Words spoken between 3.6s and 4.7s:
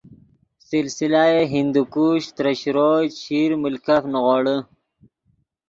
ملکف نیغوڑے